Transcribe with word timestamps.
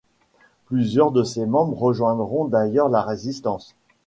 Plusieurs 0.65 1.11
de 1.11 1.21
ses 1.21 1.45
membres 1.45 1.77
rejoindront 1.79 2.45
d'ailleurs 2.45 2.89
la 2.89 3.03
Résistance. 3.03 3.75